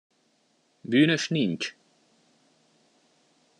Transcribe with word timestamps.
Bűnös 0.81 1.29
nincs! 1.29 1.75